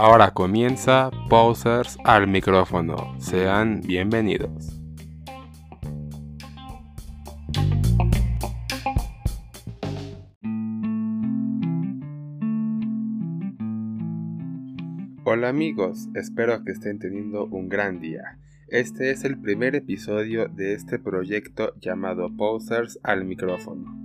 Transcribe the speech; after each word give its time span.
Ahora 0.00 0.30
comienza 0.30 1.10
Posers 1.28 1.98
al 2.04 2.28
micrófono. 2.28 3.16
Sean 3.18 3.80
bienvenidos. 3.80 4.80
Hola 15.24 15.48
amigos, 15.48 16.08
espero 16.14 16.62
que 16.62 16.70
estén 16.70 17.00
teniendo 17.00 17.46
un 17.46 17.68
gran 17.68 18.00
día. 18.00 18.38
Este 18.68 19.10
es 19.10 19.24
el 19.24 19.40
primer 19.40 19.74
episodio 19.74 20.46
de 20.46 20.74
este 20.74 21.00
proyecto 21.00 21.74
llamado 21.80 22.28
Posers 22.36 23.00
al 23.02 23.24
micrófono. 23.24 23.97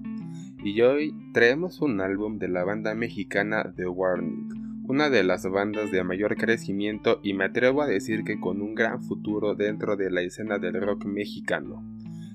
Y 0.64 0.82
hoy 0.82 1.14
traemos 1.34 1.82
un 1.82 2.00
álbum 2.02 2.40
de 2.40 2.48
la 2.48 2.64
banda 2.64 2.96
mexicana 2.96 3.74
The 3.76 3.88
Warning 3.88 4.64
una 4.86 5.10
de 5.10 5.24
las 5.24 5.50
bandas 5.50 5.92
de 5.92 6.04
mayor 6.04 6.36
crecimiento 6.36 7.22
y 7.24 7.34
me 7.34 7.46
atrevo 7.46 7.82
a 7.82 7.88
decir 7.88 8.26
que 8.26 8.40
con 8.40 8.62
un 8.62 8.76
gran 8.76 9.02
futuro 9.02 9.56
dentro 9.56 9.96
de 9.96 10.12
la 10.12 10.22
escena 10.22 10.60
del 10.60 10.82
rock 10.82 11.06
mexicano. 11.06 11.82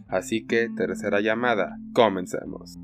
Así 0.09 0.47
que, 0.47 0.71
tercera 0.75 1.21
llamada, 1.21 1.79
comencemos. 1.93 2.79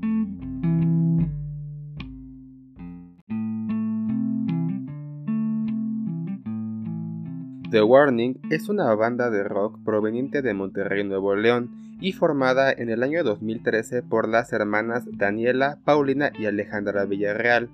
The 7.71 7.81
Warning 7.81 8.39
es 8.51 8.69
una 8.69 8.93
banda 8.93 9.31
de 9.31 9.43
rock 9.43 9.83
proveniente 9.83 10.43
de 10.43 10.53
Monterrey, 10.53 11.03
Nuevo 11.03 11.35
León, 11.35 11.71
y 11.99 12.11
formada 12.11 12.71
en 12.71 12.89
el 12.89 13.03
año 13.03 13.23
2013 13.23 14.03
por 14.03 14.27
las 14.27 14.53
hermanas 14.53 15.05
Daniela, 15.11 15.79
Paulina 15.85 16.31
y 16.37 16.45
Alejandra 16.45 17.05
Villarreal. 17.05 17.69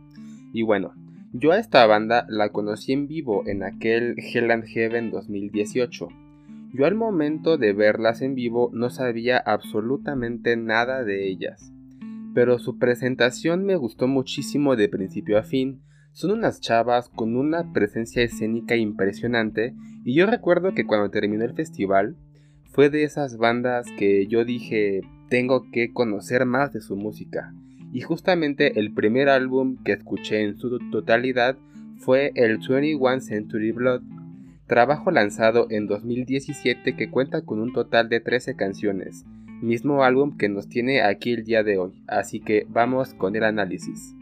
Y 0.54 0.64
bueno, 0.64 0.94
yo 1.34 1.52
a 1.52 1.60
esta 1.60 1.86
banda 1.86 2.26
la 2.30 2.50
conocí 2.50 2.92
en 2.92 3.08
vivo 3.08 3.44
en 3.48 3.64
aquel 3.64 4.16
Hell 4.18 4.52
and 4.52 4.66
Heaven 4.66 5.12
2018. 5.12 6.10
Yo 6.74 6.86
al 6.86 6.96
momento 6.96 7.58
de 7.58 7.74
verlas 7.74 8.22
en 8.22 8.36
vivo 8.36 8.70
no 8.74 8.90
sabía 8.90 9.38
absolutamente 9.38 10.56
nada 10.56 11.04
de 11.04 11.28
ellas, 11.28 11.72
pero 12.34 12.60
su 12.60 12.78
presentación 12.78 13.66
me 13.66 13.76
gustó 13.76 14.08
muchísimo 14.08 14.76
de 14.76 14.88
principio 14.88 15.38
a 15.38 15.44
fin. 15.44 15.82
Son 16.14 16.32
unas 16.32 16.62
chavas 16.62 17.10
con 17.10 17.36
una 17.36 17.72
presencia 17.74 18.24
escénica 18.24 18.76
impresionante 18.76 19.74
y 20.04 20.16
yo 20.16 20.26
recuerdo 20.26 20.74
que 20.74 20.86
cuando 20.86 21.10
terminó 21.10 21.46
el 21.46 21.54
festival 21.54 22.18
fue 22.72 22.90
de 22.90 23.04
esas 23.04 23.38
bandas 23.38 23.86
que 23.98 24.28
yo 24.28 24.46
dije 24.46 25.02
tengo 25.30 25.70
que 25.72 25.94
conocer 25.94 26.46
más 26.46 26.74
de 26.74 26.82
su 26.82 26.96
música 26.96 27.54
y 27.94 28.02
justamente 28.02 28.80
el 28.80 28.94
primer 28.94 29.30
álbum 29.30 29.78
que 29.84 29.94
escuché 29.94 30.44
en 30.44 30.58
su 30.58 30.80
totalidad 30.92 31.58
fue 31.98 32.32
el 32.36 32.58
21 32.58 33.20
Century 33.20 33.72
Blood, 33.72 34.02
trabajo 34.66 35.12
lanzado 35.12 35.68
en 35.70 35.88
2017 35.88 36.96
que 36.96 37.10
cuenta 37.10 37.42
con 37.42 37.60
un 37.60 37.74
total 37.74 38.10
de 38.10 38.22
13 38.22 38.56
canciones, 38.56 39.26
mismo 39.62 40.04
álbum 40.04 40.38
que 40.38 40.50
nos 40.50 40.68
tiene 40.68 41.02
aquí 41.02 41.34
el 41.34 41.44
día 41.44 41.64
de 41.64 41.78
hoy, 41.78 42.04
así 42.08 42.40
que 42.40 42.66
vamos 42.70 43.14
con 43.14 43.36
el 43.36 43.44
análisis. 43.44 44.16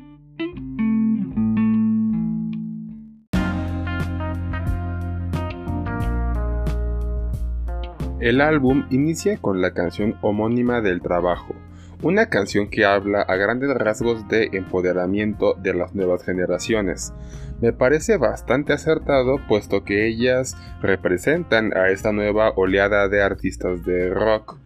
El 8.19 8.41
álbum 8.41 8.85
inicia 8.89 9.37
con 9.37 9.61
la 9.61 9.73
canción 9.73 10.17
homónima 10.21 10.81
del 10.81 11.01
trabajo, 11.01 11.55
una 12.03 12.25
canción 12.25 12.69
que 12.69 12.83
habla 12.83 13.21
a 13.21 13.37
grandes 13.37 13.73
rasgos 13.73 14.27
de 14.27 14.49
empoderamiento 14.51 15.53
de 15.53 15.73
las 15.73 15.95
nuevas 15.95 16.25
generaciones. 16.25 17.13
Me 17.61 17.71
parece 17.71 18.17
bastante 18.17 18.73
acertado 18.73 19.37
puesto 19.47 19.85
que 19.85 20.05
ellas 20.05 20.57
representan 20.81 21.75
a 21.77 21.91
esta 21.91 22.11
nueva 22.11 22.51
oleada 22.57 23.07
de 23.07 23.21
artistas 23.21 23.85
de 23.85 24.09
rock. 24.09 24.57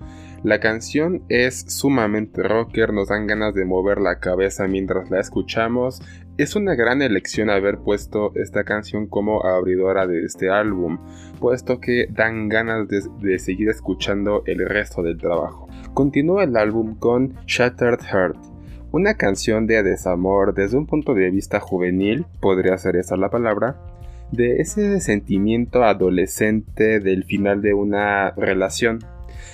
La 0.44 0.60
canción 0.60 1.22
es 1.30 1.64
sumamente 1.68 2.42
rocker, 2.42 2.92
nos 2.92 3.10
dan 3.10 3.28
ganas 3.28 3.54
de 3.54 3.66
mover 3.66 4.00
la 4.00 4.20
cabeza 4.20 4.68
mientras 4.68 5.12
la 5.12 5.20
escuchamos. 5.20 6.02
Es 6.36 6.56
una 6.56 6.74
gran 6.74 7.04
elección 7.04 7.52
haber 7.52 7.78
puesto 7.78 8.34
esta 8.34 8.64
canción 8.64 9.06
como 9.06 9.46
abridora 9.46 10.08
de 10.08 10.26
este 10.26 10.50
álbum, 10.50 10.98
puesto 11.40 11.80
que 11.80 12.08
dan 12.10 12.50
ganas 12.50 12.88
de, 12.88 13.38
seguir 13.38 13.70
escuchando 13.70 14.42
el 14.48 14.68
resto 14.68 15.04
del 15.04 15.20
trabajo. 15.20 15.68
Continúa 15.94 16.46
el 16.46 16.58
álbum 16.58 16.96
con 16.96 17.36
Shattered 17.46 18.00
Heart, 18.02 18.38
una 18.92 19.14
canción 19.14 19.68
de 19.68 19.84
desamor 19.84 20.56
desde 20.56 20.76
un 20.76 20.88
punto 20.88 21.14
de 21.14 21.30
vista 21.30 21.60
juvenil, 21.60 22.26
podría 22.42 22.80
ser 22.80 22.96
esa 22.96 23.16
la 23.16 23.30
palabra, 23.30 23.78
de 24.32 24.56
ese 24.56 25.02
sentimiento 25.02 25.84
adolescente 25.84 27.00
del 27.00 27.26
final 27.26 27.62
de 27.62 27.76
una 27.76 28.32
relación. 28.32 28.98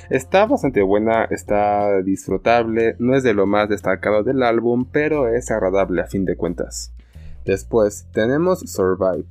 Está 0.10 0.46
bastante 0.46 0.82
buena, 0.82 1.26
está 1.26 2.02
disfrutable, 2.02 2.96
no 3.00 3.16
es 3.16 3.24
de 3.24 3.34
lo 3.34 3.46
más 3.46 3.70
destacado 3.70 4.24
del 4.24 4.44
álbum, 4.44 4.86
pero 4.92 5.28
es 5.28 5.52
agradable 5.52 6.02
a 6.02 6.08
fin 6.08 6.26
de 6.26 6.36
cuentas. 6.36 6.94
Después 7.46 8.08
tenemos 8.12 8.60
Survive, 8.60 9.26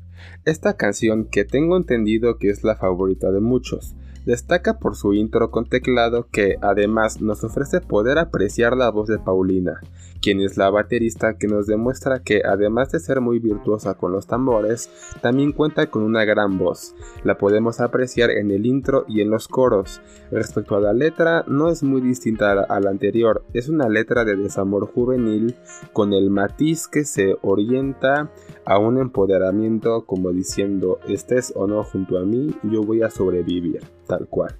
esta 0.45 0.77
canción 0.77 1.25
que 1.25 1.45
tengo 1.45 1.77
entendido 1.77 2.39
que 2.39 2.51
es 2.51 2.65
la 2.65 2.77
favorita 2.77 3.31
de 3.31 3.41
muchos, 3.41 3.95
Destaca 4.29 4.79
por 4.79 4.95
su 4.95 5.15
intro 5.15 5.51
con 5.51 5.65
teclado 5.65 6.29
que 6.31 6.57
además 6.61 7.23
nos 7.23 7.45
ofrece 7.45 7.81
poder 7.81 8.19
apreciar 8.19 8.77
la 8.77 8.91
voz 8.91 9.09
de 9.09 9.19
Paulina, 9.19 9.81
quien 10.21 10.43
es 10.43 10.59
la 10.59 10.69
baterista 10.69 11.39
que 11.39 11.47
nos 11.47 11.67
demuestra 11.67 12.19
que 12.19 12.43
además 12.45 12.93
de 12.93 13.01
ser 13.01 13.23
muy 13.23 13.39
virtuosa 13.39 13.95
con 13.95 14.13
los 14.13 14.27
tambores, 14.27 14.91
también 15.23 15.53
cuenta 15.53 15.87
con 15.87 16.03
una 16.03 16.27
gran 16.27 16.59
voz. 16.59 16.95
La 17.25 17.39
podemos 17.39 17.81
apreciar 17.81 18.31
en 18.31 18.51
el 18.51 18.67
intro 18.67 19.07
y 19.09 19.23
en 19.23 19.31
los 19.31 19.49
coros. 19.49 20.03
Respecto 20.31 20.77
a 20.77 20.81
la 20.81 20.93
letra, 20.93 21.47
no 21.49 21.71
es 21.71 21.83
muy 21.83 22.03
distinta 22.03 22.53
a 22.53 22.81
la 22.81 22.91
anterior, 22.91 23.47
es 23.55 23.71
una 23.71 23.89
letra 23.89 24.27
de 24.27 24.37
desamor 24.37 24.93
juvenil 24.93 25.57
con 25.95 26.13
el 26.13 26.29
matiz 26.29 26.87
que 26.87 27.07
se 27.07 27.39
orienta 27.41 28.31
a 28.69 28.79
un 28.79 28.99
empoderamiento 28.99 30.05
como 30.05 30.31
diciendo 30.31 31.01
estés 31.09 31.55
o 31.57 31.67
no 31.67 31.83
junto 31.85 32.19
a 32.19 32.23
mí, 32.23 32.55
yo 32.63 32.83
voy 32.83 33.03
a 33.03 33.09
sobrevivir 33.09 33.81
tal 34.07 34.29
cual. 34.29 34.57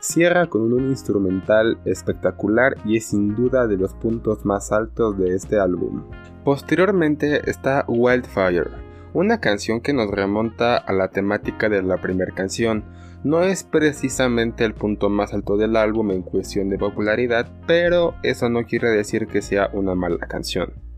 Cierra 0.00 0.48
con 0.48 0.72
un 0.72 0.88
instrumental 0.88 1.78
espectacular 1.84 2.74
y 2.84 2.96
es 2.96 3.06
sin 3.06 3.36
duda 3.36 3.68
de 3.68 3.76
los 3.76 3.94
puntos 3.94 4.44
más 4.44 4.72
altos 4.72 5.16
de 5.16 5.36
este 5.36 5.60
álbum. 5.60 6.02
Posteriormente 6.44 7.48
está 7.48 7.84
Wildfire, 7.86 8.68
una 9.14 9.38
canción 9.38 9.80
que 9.80 9.92
nos 9.92 10.10
remonta 10.10 10.76
a 10.76 10.92
la 10.92 11.10
temática 11.10 11.68
de 11.68 11.82
la 11.82 11.98
primera 11.98 12.34
canción. 12.34 12.82
No 13.22 13.42
es 13.42 13.62
precisamente 13.62 14.64
el 14.64 14.74
punto 14.74 15.08
más 15.08 15.32
alto 15.32 15.56
del 15.56 15.76
álbum 15.76 16.10
en 16.10 16.22
cuestión 16.22 16.68
de 16.68 16.78
popularidad, 16.78 17.48
pero 17.68 18.14
eso 18.24 18.48
no 18.48 18.64
quiere 18.64 18.88
decir 18.88 19.28
que 19.28 19.40
sea 19.40 19.70
una 19.72 19.94
mala 19.94 20.26
canción. 20.26 20.91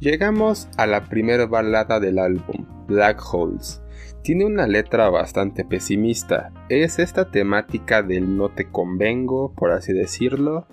Llegamos 0.00 0.68
a 0.76 0.86
la 0.86 1.06
primera 1.06 1.46
balada 1.46 1.98
del 1.98 2.20
álbum, 2.20 2.66
Black 2.86 3.20
Holes. 3.32 3.82
Tiene 4.22 4.44
una 4.44 4.68
letra 4.68 5.10
bastante 5.10 5.64
pesimista. 5.64 6.52
Es 6.68 7.00
esta 7.00 7.32
temática 7.32 8.02
del 8.04 8.36
no 8.36 8.48
te 8.48 8.70
convengo, 8.70 9.52
por 9.56 9.72
así 9.72 9.92
decirlo. 9.92 10.68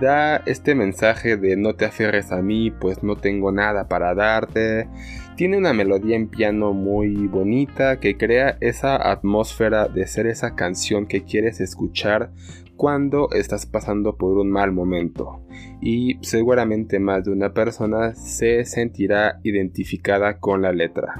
Da 0.00 0.36
este 0.46 0.76
mensaje 0.76 1.36
de 1.36 1.56
no 1.56 1.74
te 1.74 1.86
aferres 1.86 2.30
a 2.30 2.40
mí, 2.40 2.70
pues 2.70 3.02
no 3.02 3.16
tengo 3.16 3.50
nada 3.50 3.88
para 3.88 4.14
darte. 4.14 4.88
Tiene 5.34 5.58
una 5.58 5.72
melodía 5.72 6.14
en 6.14 6.28
piano 6.28 6.72
muy 6.72 7.26
bonita 7.26 7.98
que 7.98 8.16
crea 8.16 8.58
esa 8.60 9.10
atmósfera 9.10 9.88
de 9.88 10.06
ser 10.06 10.28
esa 10.28 10.54
canción 10.54 11.06
que 11.06 11.24
quieres 11.24 11.60
escuchar 11.60 12.30
cuando 12.78 13.28
estás 13.32 13.66
pasando 13.66 14.16
por 14.16 14.38
un 14.38 14.50
mal 14.50 14.70
momento 14.72 15.42
y 15.82 16.16
seguramente 16.22 17.00
más 17.00 17.24
de 17.24 17.32
una 17.32 17.52
persona 17.52 18.14
se 18.14 18.64
sentirá 18.64 19.40
identificada 19.42 20.38
con 20.38 20.62
la 20.62 20.72
letra. 20.72 21.16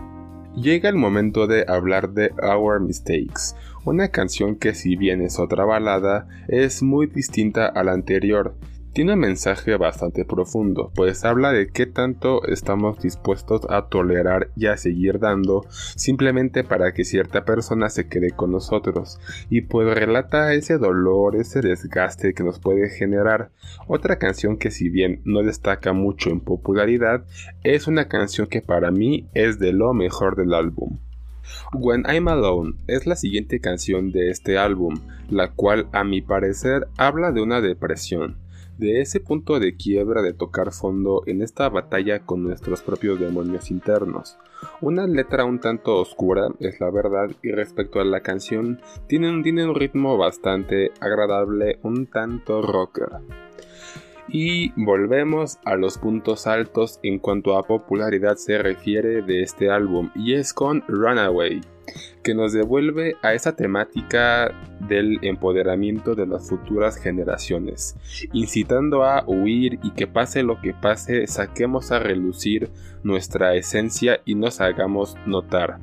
Llega 0.54 0.88
el 0.88 0.94
momento 0.94 1.48
de 1.48 1.64
hablar 1.68 2.12
de 2.14 2.30
Our 2.42 2.80
Mistakes, 2.80 3.56
una 3.84 4.08
canción 4.08 4.54
que 4.54 4.72
si 4.72 4.94
bien 4.94 5.20
es 5.20 5.40
otra 5.40 5.64
balada, 5.64 6.28
es 6.46 6.80
muy 6.82 7.08
distinta 7.08 7.66
a 7.66 7.82
la 7.82 7.92
anterior, 7.92 8.54
tiene 8.98 9.12
un 9.12 9.20
mensaje 9.20 9.76
bastante 9.76 10.24
profundo, 10.24 10.90
pues 10.92 11.24
habla 11.24 11.52
de 11.52 11.68
qué 11.68 11.86
tanto 11.86 12.44
estamos 12.48 13.00
dispuestos 13.00 13.60
a 13.70 13.86
tolerar 13.86 14.50
y 14.56 14.66
a 14.66 14.76
seguir 14.76 15.20
dando 15.20 15.64
simplemente 15.70 16.64
para 16.64 16.92
que 16.92 17.04
cierta 17.04 17.44
persona 17.44 17.90
se 17.90 18.08
quede 18.08 18.32
con 18.32 18.50
nosotros, 18.50 19.20
y 19.50 19.60
pues 19.60 19.86
relata 19.94 20.52
ese 20.52 20.78
dolor, 20.78 21.36
ese 21.36 21.60
desgaste 21.60 22.34
que 22.34 22.42
nos 22.42 22.58
puede 22.58 22.90
generar. 22.90 23.52
Otra 23.86 24.18
canción 24.18 24.56
que 24.56 24.72
si 24.72 24.88
bien 24.88 25.22
no 25.24 25.44
destaca 25.44 25.92
mucho 25.92 26.30
en 26.30 26.40
popularidad, 26.40 27.24
es 27.62 27.86
una 27.86 28.08
canción 28.08 28.48
que 28.48 28.62
para 28.62 28.90
mí 28.90 29.28
es 29.32 29.60
de 29.60 29.72
lo 29.72 29.94
mejor 29.94 30.34
del 30.34 30.52
álbum. 30.52 30.98
When 31.72 32.02
I'm 32.12 32.26
Alone 32.26 32.74
es 32.88 33.06
la 33.06 33.14
siguiente 33.14 33.60
canción 33.60 34.10
de 34.10 34.30
este 34.30 34.58
álbum, 34.58 34.96
la 35.30 35.52
cual 35.52 35.86
a 35.92 36.02
mi 36.02 36.20
parecer 36.20 36.88
habla 36.96 37.30
de 37.30 37.42
una 37.42 37.60
depresión 37.60 38.47
de 38.78 39.00
ese 39.00 39.20
punto 39.20 39.58
de 39.58 39.76
quiebra 39.76 40.22
de 40.22 40.32
tocar 40.32 40.72
fondo 40.72 41.22
en 41.26 41.42
esta 41.42 41.68
batalla 41.68 42.20
con 42.20 42.42
nuestros 42.42 42.80
propios 42.80 43.18
demonios 43.20 43.70
internos. 43.70 44.38
Una 44.80 45.06
letra 45.06 45.44
un 45.44 45.60
tanto 45.60 45.96
oscura, 45.96 46.48
es 46.60 46.80
la 46.80 46.90
verdad, 46.90 47.30
y 47.42 47.50
respecto 47.50 48.00
a 48.00 48.04
la 48.04 48.20
canción, 48.20 48.80
tiene 49.08 49.30
un, 49.30 49.74
ritmo 49.74 50.16
bastante 50.16 50.92
agradable, 51.00 51.78
un 51.82 52.06
tanto 52.06 52.62
rocker. 52.62 53.08
Y 54.28 54.72
volvemos 54.76 55.58
a 55.64 55.76
los 55.76 55.98
puntos 55.98 56.46
altos 56.46 57.00
en 57.02 57.18
cuanto 57.18 57.56
a 57.56 57.66
popularidad 57.66 58.36
se 58.36 58.58
refiere 58.58 59.22
de 59.22 59.42
este 59.42 59.70
álbum, 59.70 60.10
y 60.14 60.34
es 60.34 60.52
con 60.52 60.82
Runaway 60.86 61.60
que 62.22 62.34
nos 62.34 62.52
devuelve 62.52 63.16
a 63.22 63.34
esa 63.34 63.56
temática 63.56 64.52
del 64.80 65.18
empoderamiento 65.22 66.14
de 66.14 66.26
las 66.26 66.48
futuras 66.48 66.96
generaciones, 66.96 67.96
incitando 68.32 69.04
a 69.04 69.24
huir 69.26 69.78
y 69.82 69.90
que 69.92 70.06
pase 70.06 70.42
lo 70.42 70.60
que 70.60 70.74
pase, 70.74 71.26
saquemos 71.26 71.90
a 71.92 71.98
relucir 71.98 72.70
nuestra 73.02 73.54
esencia 73.54 74.20
y 74.24 74.34
nos 74.34 74.60
hagamos 74.60 75.16
notar. 75.26 75.78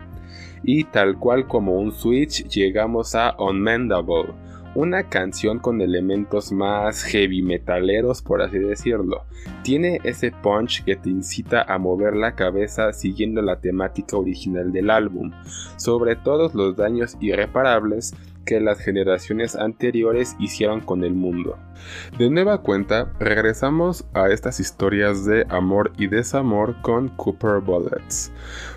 Y 0.64 0.86
tal 0.86 1.18
cual 1.20 1.48
como 1.48 1.80
un 1.80 1.92
switch 1.92 2.48
llegamos 2.48 3.16
a 3.16 3.36
Unmendable, 3.38 4.34
una 4.76 5.10
canción 5.10 5.58
con 5.60 5.82
elementos 5.82 6.52
más 6.52 7.04
heavy 7.04 7.42
metaleros 7.42 8.22
por 8.22 8.42
así 8.42 8.60
decirlo. 8.60 9.24
Tiene 9.64 10.00
ese 10.04 10.32
punch 10.32 10.84
que 10.84 10.98
te 10.98 11.10
incita 11.10 11.64
a 11.64 11.80
mover 11.80 12.16
la 12.16 12.36
cabeza 12.36 12.92
siguiendo 12.94 13.42
la 13.42 13.60
temática 13.60 14.18
original 14.18 14.72
del 14.72 14.90
álbum, 14.90 15.32
sobre 15.78 16.16
todos 16.16 16.54
los 16.54 16.76
daños 16.76 17.18
irreparables 17.22 18.14
que 18.46 18.60
las 18.60 18.80
generaciones 18.80 19.56
anteriores 19.56 20.36
hicieron 20.40 20.82
con 20.82 21.04
el 21.04 21.14
mundo. 21.14 21.58
De 22.18 22.30
nueva 22.30 22.62
cuenta, 22.62 23.12
regresamos 23.20 24.06
a 24.14 24.30
estas 24.30 24.60
historias 24.60 25.26
de 25.26 25.46
amor 25.50 25.92
y 25.98 26.08
desamor 26.08 26.82
con 26.82 27.10
Cooper 27.10 27.60
Bullets, 27.62 28.32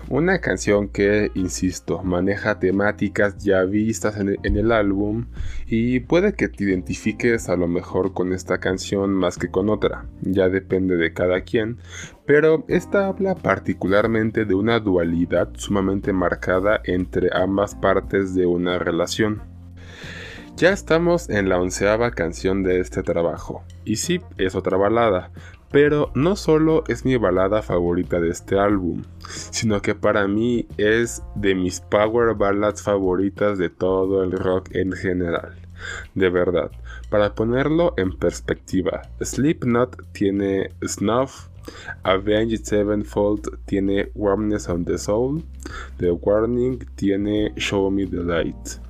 una 0.09 0.39
canción 0.39 0.89
que, 0.89 1.31
insisto, 1.35 2.03
maneja 2.03 2.59
temáticas 2.59 3.37
ya 3.37 3.63
vistas 3.63 4.17
en 4.17 4.57
el, 4.57 4.71
álbum 4.71 5.25
y 5.65 6.01
puede 6.01 6.33
que 6.33 6.49
te 6.49 6.63
identifiques 6.63 7.49
a 7.49 7.55
lo 7.55 7.67
mejor 7.67 8.13
con 8.13 8.33
esta 8.33 8.59
canción 8.59 9.13
más 9.13 9.37
que 9.37 9.49
con 9.49 9.69
otra, 9.69 10.05
ya 10.21 10.49
depende 10.49 10.97
de 10.97 11.13
cada 11.13 11.41
quien, 11.41 11.77
pero 12.25 12.65
esta 12.67 13.07
habla 13.07 13.35
particularmente 13.35 14.45
de 14.45 14.53
una 14.53 14.79
dualidad 14.79 15.49
sumamente 15.55 16.13
marcada 16.13 16.81
entre 16.83 17.29
ambas 17.33 17.75
partes 17.75 18.35
de 18.35 18.45
una 18.45 18.77
relación. 18.77 19.58
Ya 20.59 20.73
estamos 20.73 21.29
en 21.29 21.47
la 21.47 21.57
onceava 21.57 22.11
canción 22.11 22.63
de 22.63 22.81
este 22.81 23.01
trabajo, 23.01 23.63
y 23.85 23.95
sí, 23.95 24.19
es 24.37 24.55
otra 24.55 24.75
balada, 24.75 25.31
pero 25.71 26.11
no 26.15 26.35
solo 26.35 26.83
es 26.89 27.05
mi 27.05 27.15
balada 27.15 27.61
favorita 27.61 28.19
de 28.19 28.27
este 28.27 28.59
álbum, 28.59 29.03
sino 29.51 29.81
que 29.81 29.95
para 29.95 30.27
mí 30.27 30.67
es 30.75 31.23
de 31.35 31.55
mis 31.55 31.79
power 31.79 32.35
ballads 32.35 32.81
favoritas 32.81 33.57
de 33.57 33.69
todo 33.69 34.21
el 34.21 34.33
rock 34.33 34.75
en 34.75 34.91
general. 34.91 35.55
De 36.13 36.29
verdad, 36.29 36.71
para 37.09 37.35
ponerlo 37.35 37.93
en 37.95 38.11
perspectiva, 38.17 39.03
Slipknot 39.21 40.11
tiene 40.11 40.71
Snuff, 40.85 41.47
Avenged 42.03 42.65
Sevenfold 42.65 43.63
tiene 43.63 44.11
Warmness 44.13 44.67
on 44.67 44.83
the 44.83 44.97
Soul, 44.97 45.41
The 45.99 46.11
Warning 46.11 46.79
tiene 46.95 47.53
Show 47.55 47.89
Me 47.89 48.05
the 48.05 48.17
Light. 48.17 48.88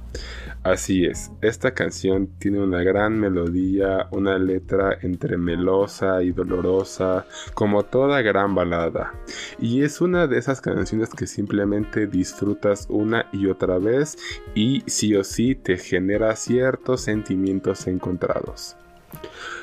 Así 0.64 1.06
es, 1.06 1.32
esta 1.42 1.74
canción 1.74 2.28
tiene 2.38 2.62
una 2.62 2.84
gran 2.84 3.18
melodía, 3.18 4.08
una 4.12 4.38
letra 4.38 4.98
entre 5.02 5.38
melosa 5.38 6.22
y 6.22 6.32
dolorosa, 6.32 7.26
como 7.54 7.84
toda 7.84 8.22
gran 8.22 8.56
balada. 8.56 9.14
Y 9.58 9.84
es 9.84 10.02
una 10.02 10.28
de 10.28 10.38
esas 10.38 10.60
canciones 10.60 11.10
que 11.12 11.28
simplemente 11.28 12.08
disfrutas 12.08 12.88
una 12.90 13.28
y 13.32 13.48
otra 13.48 13.78
vez 13.80 14.18
y 14.54 14.84
sí 14.86 15.16
o 15.16 15.24
sí 15.24 15.56
te 15.56 15.78
genera 15.78 16.36
ciertos 16.36 17.02
sentimientos 17.02 17.88
encontrados. 17.88 18.76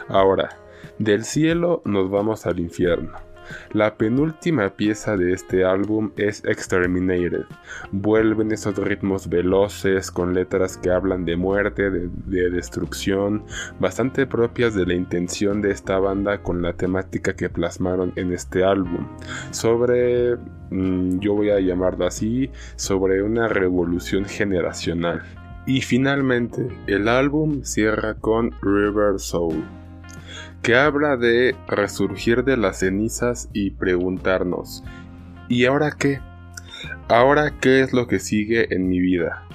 Ahora, 0.08 0.58
del 0.98 1.24
cielo 1.24 1.82
nos 1.84 2.10
vamos 2.10 2.46
al 2.46 2.58
infierno. 2.58 3.25
La 3.72 3.96
penúltima 3.96 4.70
pieza 4.70 5.16
de 5.16 5.32
este 5.32 5.64
álbum 5.64 6.12
es 6.16 6.44
Exterminated. 6.44 7.44
Vuelven 7.92 8.52
esos 8.52 8.76
ritmos 8.76 9.28
veloces 9.28 10.10
con 10.10 10.34
letras 10.34 10.76
que 10.76 10.90
hablan 10.90 11.24
de 11.24 11.36
muerte, 11.36 11.90
de, 11.90 12.50
destrucción, 12.50 13.44
bastante 13.80 14.26
propias 14.26 14.74
de 14.74 14.86
la 14.86 14.94
intención 14.94 15.62
de 15.62 15.70
esta 15.70 15.98
banda 15.98 16.42
con 16.42 16.62
la 16.62 16.72
temática 16.72 17.34
que 17.34 17.48
plasmaron 17.48 18.12
en 18.16 18.32
este 18.32 18.64
álbum. 18.64 19.06
Sobre, 19.50 20.36
mm, 20.70 21.18
yo 21.20 21.34
voy 21.34 21.50
a 21.50 21.60
llamarlo 21.60 22.06
así, 22.06 22.50
sobre 22.76 23.22
una 23.22 23.48
revolución 23.48 24.24
generacional. 24.24 25.22
Y 25.66 25.80
finalmente, 25.80 26.68
el 26.86 27.08
álbum 27.08 27.62
cierra 27.64 28.14
con 28.14 28.52
River 28.62 29.18
Soul 29.18 29.64
que 30.66 30.74
habla 30.74 31.16
de 31.16 31.54
resurgir 31.68 32.42
de 32.42 32.56
las 32.56 32.80
cenizas 32.80 33.48
y 33.52 33.70
preguntarnos, 33.70 34.82
¿y 35.48 35.64
ahora 35.64 35.92
qué? 35.96 36.18
¿Ahora 37.06 37.52
qué 37.60 37.82
es 37.82 37.92
lo 37.92 38.08
que 38.08 38.18
sigue 38.18 38.74
en 38.74 38.88
mi 38.88 38.98
vida? 38.98 39.46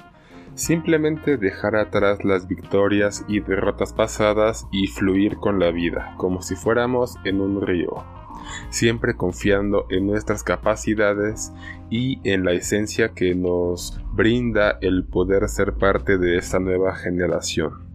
Simplemente 0.54 1.36
dejar 1.36 1.76
atrás 1.76 2.24
las 2.24 2.48
victorias 2.48 3.26
y 3.28 3.40
derrotas 3.40 3.92
pasadas 3.92 4.66
y 4.72 4.86
fluir 4.86 5.36
con 5.36 5.58
la 5.58 5.70
vida, 5.70 6.14
como 6.16 6.40
si 6.40 6.54
fuéramos 6.54 7.16
en 7.24 7.42
un 7.42 7.60
río, 7.60 7.92
siempre 8.70 9.14
confiando 9.14 9.84
en 9.90 10.06
nuestras 10.06 10.42
capacidades 10.42 11.52
y 11.90 12.20
en 12.24 12.42
la 12.42 12.52
esencia 12.52 13.10
que 13.10 13.34
nos 13.34 14.00
brinda 14.14 14.78
el 14.80 15.04
poder 15.04 15.46
ser 15.50 15.74
parte 15.74 16.16
de 16.16 16.38
esta 16.38 16.58
nueva 16.58 16.94
generación. 16.94 17.91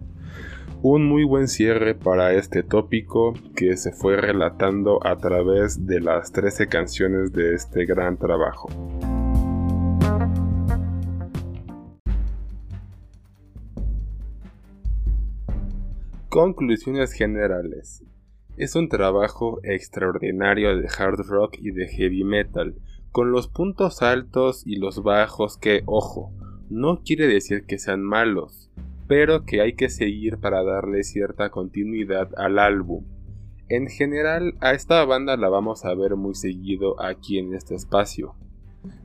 Un 0.83 1.07
muy 1.07 1.23
buen 1.23 1.47
cierre 1.47 1.95
para 1.95 2.33
este 2.33 2.61
tópico 2.61 3.33
que 3.55 3.75
se 3.77 3.91
fue 3.91 4.15
relatando 4.15 4.99
a 5.03 5.17
través 5.17 5.87
de 5.87 5.99
las 5.99 6.31
13 6.31 6.67
canciones 6.67 7.33
de 7.33 7.55
este 7.55 7.85
gran 7.85 8.17
trabajo. 8.17 8.69
Conclusiones 16.29 17.11
generales. 17.11 18.03
Es 18.55 18.75
un 18.75 18.87
trabajo 18.87 19.59
extraordinario 19.63 20.77
de 20.77 20.87
hard 20.95 21.25
rock 21.27 21.55
y 21.59 21.71
de 21.71 21.87
heavy 21.87 22.23
metal, 22.23 22.75
con 23.11 23.31
los 23.31 23.47
puntos 23.47 24.03
altos 24.03 24.61
y 24.63 24.75
los 24.75 25.01
bajos 25.01 25.57
que, 25.57 25.81
ojo, 25.87 26.31
no 26.69 27.01
quiere 27.03 27.25
decir 27.25 27.65
que 27.65 27.79
sean 27.79 28.03
malos, 28.03 28.69
pero 29.07 29.45
que 29.45 29.61
hay 29.61 29.73
que 29.73 29.89
seguir 29.89 30.37
para 30.37 30.63
darle 30.63 31.03
cierta 31.03 31.49
continuidad 31.49 32.29
al 32.37 32.59
álbum. 32.59 33.05
En 33.69 33.87
general, 33.87 34.55
a 34.61 34.71
esta 34.71 35.03
banda 35.05 35.35
la 35.35 35.49
vamos 35.49 35.85
a 35.85 35.93
ver 35.93 36.15
muy 36.15 36.35
seguido 36.35 37.01
aquí 37.01 37.39
en 37.39 37.53
este 37.53 37.75
espacio. 37.75 38.35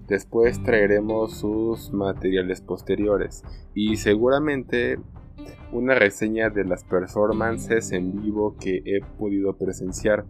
Después 0.07 0.63
traeremos 0.63 1.39
sus 1.39 1.93
materiales 1.93 2.61
posteriores 2.61 3.43
y 3.75 3.97
seguramente 3.97 4.99
una 5.73 5.95
reseña 5.95 6.51
de 6.51 6.65
las 6.65 6.85
performances 6.85 7.93
en 7.93 8.21
vivo 8.21 8.57
que 8.59 8.83
he 8.85 9.01
podido 9.19 9.57
presenciar 9.57 10.25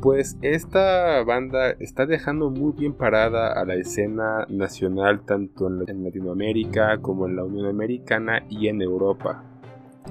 pues 0.00 0.38
esta 0.42 1.22
banda 1.24 1.70
está 1.80 2.06
dejando 2.06 2.50
muy 2.50 2.72
bien 2.72 2.94
parada 2.94 3.52
a 3.52 3.64
la 3.64 3.74
escena 3.74 4.46
nacional 4.48 5.24
tanto 5.24 5.68
en 5.68 6.04
Latinoamérica 6.04 6.98
como 7.02 7.26
en 7.26 7.36
la 7.36 7.44
Unión 7.44 7.66
Americana 7.66 8.44
y 8.48 8.68
en 8.68 8.80
Europa. 8.80 9.44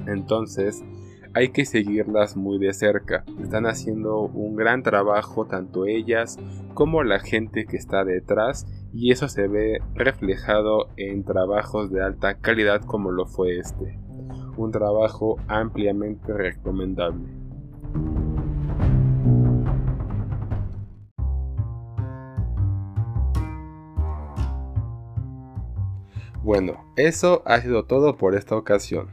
Entonces, 0.08 0.84
hay 1.34 1.50
que 1.50 1.66
seguirlas 1.66 2.36
muy 2.38 2.60
de 2.60 2.74
cerca. 2.74 3.24
Están 3.42 3.66
haciendo 3.66 4.20
un 4.22 4.56
gran 4.56 4.84
trabajo 4.84 5.46
tanto 5.46 5.86
ellas 5.86 6.38
como 6.74 7.04
la 7.04 7.20
gente 7.20 7.66
que 7.66 7.78
está 7.78 8.04
detrás 8.04 8.68
y 8.94 9.12
eso 9.12 9.28
se 9.28 9.48
ve 9.48 9.80
reflejado 9.96 10.90
en 10.98 11.24
trabajos 11.24 11.92
de 11.92 12.04
alta 12.04 12.36
calidad 12.36 12.82
como 12.82 13.12
lo 13.12 13.26
fue 13.26 13.58
este. 13.58 14.05
Un 14.58 14.72
trabajo 14.72 15.38
ampliamente 15.48 16.34
recomendable. 16.34 17.26
Bueno, 26.46 26.86
eso 26.96 27.42
ha 27.46 27.60
sido 27.60 27.86
todo 27.86 28.18
por 28.18 28.36
esta 28.36 28.56
ocasión. 28.56 29.08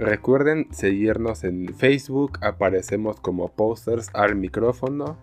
Recuerden 0.00 0.66
seguirnos 0.72 1.44
en 1.44 1.72
Facebook, 1.74 2.38
aparecemos 2.40 3.20
como 3.20 3.52
posters 3.52 4.10
al 4.14 4.34
micrófono 4.34 5.16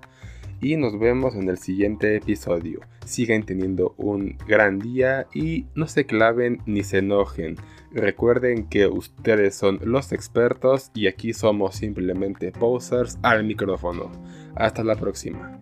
y 0.62 0.78
nos 0.78 0.98
vemos 0.98 1.36
en 1.36 1.50
el 1.50 1.58
siguiente 1.58 2.16
episodio. 2.16 2.80
Sigan 3.06 3.44
teniendo 3.44 3.94
un 3.98 4.38
gran 4.48 4.80
día 4.80 5.28
y 5.34 5.66
no 5.76 5.88
se 5.88 6.06
claven 6.06 6.62
ni 6.66 6.84
se 6.84 7.00
enojen. 7.00 7.58
Recuerden 7.91 8.67
que 8.67 8.88
ustedes 8.88 9.55
son 9.55 9.79
los 9.84 10.12
expertos 10.12 10.91
y 10.93 11.08
aquí 11.08 11.34
somos 11.34 11.75
simplemente 11.75 12.51
posers 12.51 13.17
al 13.24 13.43
micrófono. 13.43 14.12
Hasta 14.55 14.84
la 14.84 14.96
próxima. 14.96 15.60